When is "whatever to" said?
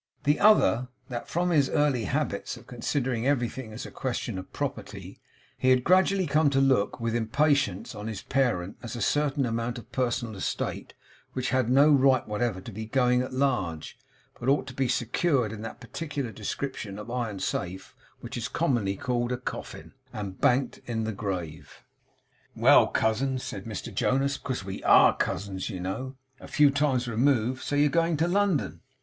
12.27-12.71